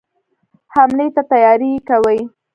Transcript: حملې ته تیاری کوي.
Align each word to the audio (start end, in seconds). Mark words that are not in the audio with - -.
حملې 0.73 1.07
ته 1.15 1.21
تیاری 1.31 1.71
کوي. 1.89 2.19